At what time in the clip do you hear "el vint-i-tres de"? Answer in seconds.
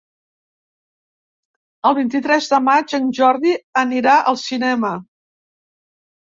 1.89-2.61